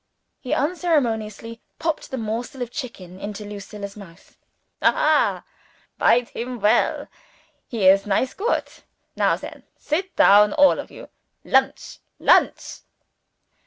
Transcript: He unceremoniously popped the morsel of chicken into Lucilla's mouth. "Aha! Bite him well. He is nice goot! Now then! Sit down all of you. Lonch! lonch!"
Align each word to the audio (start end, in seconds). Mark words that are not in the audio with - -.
He 0.39 0.51
unceremoniously 0.55 1.61
popped 1.77 2.09
the 2.09 2.17
morsel 2.17 2.63
of 2.63 2.71
chicken 2.71 3.19
into 3.19 3.45
Lucilla's 3.45 3.95
mouth. 3.95 4.35
"Aha! 4.81 5.43
Bite 5.99 6.29
him 6.29 6.59
well. 6.59 7.07
He 7.67 7.85
is 7.85 8.07
nice 8.07 8.33
goot! 8.33 8.81
Now 9.15 9.35
then! 9.35 9.61
Sit 9.77 10.15
down 10.15 10.53
all 10.53 10.79
of 10.79 10.89
you. 10.89 11.09
Lonch! 11.45 11.99
lonch!" 12.19 12.79